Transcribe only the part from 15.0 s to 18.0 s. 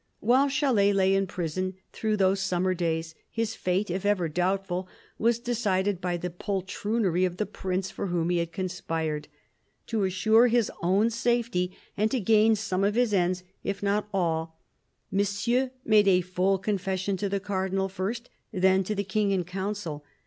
Monsieur made a full confession to the Cardinal